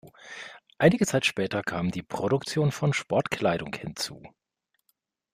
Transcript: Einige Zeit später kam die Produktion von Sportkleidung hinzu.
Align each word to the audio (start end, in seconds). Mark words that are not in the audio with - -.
Einige 0.79 1.05
Zeit 1.05 1.27
später 1.27 1.61
kam 1.61 1.91
die 1.91 2.01
Produktion 2.01 2.71
von 2.71 2.91
Sportkleidung 2.91 3.71
hinzu. 3.75 4.23